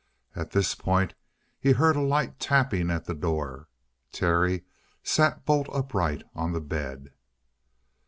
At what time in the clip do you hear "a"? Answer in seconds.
1.95-2.01